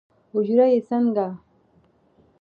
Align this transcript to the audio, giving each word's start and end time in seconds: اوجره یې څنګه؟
اوجره 0.33 0.65
یې 0.71 0.79
څنګه؟ 0.87 1.27